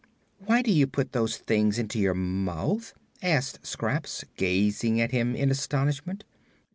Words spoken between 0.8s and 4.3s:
put those things into your mouth?" asked Scraps,